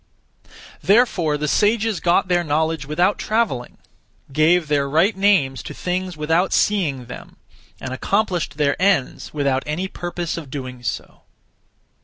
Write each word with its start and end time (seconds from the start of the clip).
Therefore 0.81 1.37
the 1.37 1.47
sages 1.47 1.99
got 1.99 2.27
their 2.27 2.43
knowledge 2.43 2.87
without 2.87 3.19
travelling; 3.19 3.77
gave 4.33 4.67
their 4.67 4.89
(right) 4.89 5.15
names 5.15 5.61
to 5.61 5.75
things 5.75 6.17
without 6.17 6.53
seeing 6.53 7.05
them; 7.05 7.37
and 7.79 7.93
accomplished 7.93 8.57
their 8.57 8.75
ends 8.81 9.31
without 9.31 9.61
any 9.67 9.87
purpose 9.87 10.37
of 10.37 10.49
doing 10.49 10.81
so. 10.81 11.21